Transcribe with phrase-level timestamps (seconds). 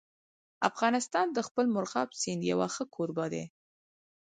[0.69, 3.43] افغانستان د خپل مورغاب سیند یو ښه کوربه دی.